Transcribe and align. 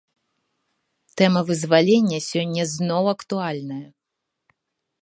Тэма 1.21 1.41
вызвалення 1.49 2.19
сёння 2.29 2.63
зноў 2.73 3.05
актуальная. 3.15 3.83